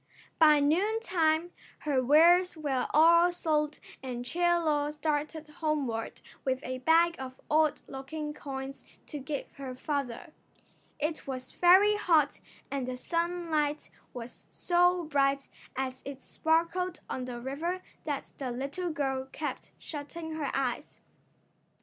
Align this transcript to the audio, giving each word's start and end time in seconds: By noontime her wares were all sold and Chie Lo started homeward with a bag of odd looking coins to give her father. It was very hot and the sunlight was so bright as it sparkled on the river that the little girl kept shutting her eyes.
By 0.39 0.59
noontime 0.59 1.51
her 1.81 2.03
wares 2.03 2.57
were 2.57 2.87
all 2.91 3.31
sold 3.31 3.79
and 4.01 4.25
Chie 4.25 4.41
Lo 4.57 4.89
started 4.89 5.47
homeward 5.47 6.21
with 6.43 6.59
a 6.63 6.79
bag 6.79 7.15
of 7.19 7.39
odd 7.51 7.81
looking 7.87 8.33
coins 8.33 8.83
to 9.05 9.19
give 9.19 9.51
her 9.57 9.75
father. 9.75 10.33
It 10.99 11.27
was 11.27 11.51
very 11.51 11.97
hot 11.97 12.39
and 12.71 12.87
the 12.87 12.97
sunlight 12.97 13.91
was 14.11 14.47
so 14.49 15.03
bright 15.03 15.47
as 15.75 16.01
it 16.03 16.23
sparkled 16.23 17.01
on 17.07 17.25
the 17.25 17.39
river 17.39 17.83
that 18.03 18.31
the 18.39 18.49
little 18.49 18.89
girl 18.89 19.27
kept 19.31 19.69
shutting 19.77 20.33
her 20.33 20.49
eyes. 20.55 20.99